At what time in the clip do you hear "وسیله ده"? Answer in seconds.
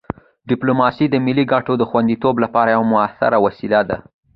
3.45-3.97